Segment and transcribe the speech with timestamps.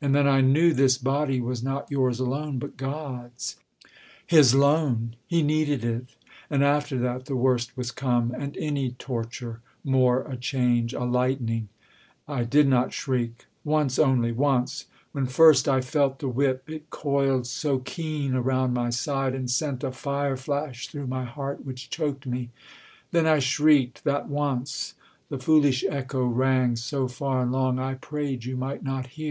[0.00, 3.56] And then I knew This body was not yours alone, but God's
[4.26, 6.16] His loan He needed it:
[6.48, 11.68] and after that The worst was come, and any torture more A change a lightening;
[12.26, 16.88] and I did not shriek Once only once, when first I felt the whip It
[16.88, 21.90] coiled so keen around my side, and sent A fire flash through my heart which
[21.90, 22.48] choked me
[23.10, 24.94] then I shrieked that once.
[25.28, 29.30] The foolish echo rang So far and long I prayed you might not hear.